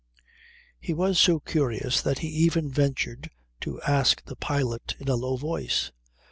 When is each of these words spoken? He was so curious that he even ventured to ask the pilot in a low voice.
He 0.79 0.95
was 0.95 1.19
so 1.19 1.39
curious 1.39 2.01
that 2.01 2.17
he 2.25 2.27
even 2.29 2.71
ventured 2.71 3.29
to 3.59 3.79
ask 3.83 4.25
the 4.25 4.35
pilot 4.35 4.95
in 4.99 5.07
a 5.09 5.15
low 5.15 5.37
voice. 5.37 5.91